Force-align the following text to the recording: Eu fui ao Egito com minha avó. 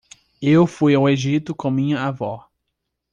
Eu 0.41 0.65
fui 0.65 0.95
ao 0.95 1.07
Egito 1.07 1.53
com 1.53 1.69
minha 1.69 2.01
avó. 2.03 2.49